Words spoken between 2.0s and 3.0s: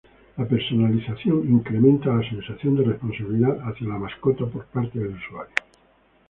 la sensación de